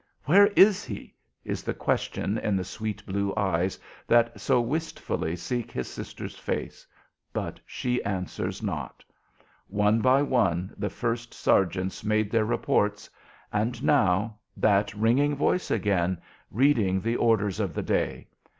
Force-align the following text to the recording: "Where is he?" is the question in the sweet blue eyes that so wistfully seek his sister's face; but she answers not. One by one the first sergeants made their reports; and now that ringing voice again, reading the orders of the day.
"Where 0.25 0.47
is 0.55 0.83
he?" 0.83 1.13
is 1.45 1.61
the 1.61 1.75
question 1.75 2.39
in 2.39 2.55
the 2.55 2.63
sweet 2.63 3.05
blue 3.05 3.35
eyes 3.37 3.77
that 4.07 4.41
so 4.41 4.59
wistfully 4.59 5.35
seek 5.35 5.71
his 5.71 5.87
sister's 5.87 6.35
face; 6.35 6.87
but 7.31 7.59
she 7.67 8.03
answers 8.03 8.63
not. 8.63 9.03
One 9.67 9.99
by 10.01 10.23
one 10.23 10.73
the 10.75 10.89
first 10.89 11.35
sergeants 11.35 12.03
made 12.03 12.31
their 12.31 12.45
reports; 12.45 13.11
and 13.53 13.83
now 13.83 14.39
that 14.57 14.91
ringing 14.95 15.35
voice 15.35 15.69
again, 15.69 16.19
reading 16.49 16.99
the 16.99 17.15
orders 17.17 17.59
of 17.59 17.75
the 17.75 17.83
day. 17.83 18.27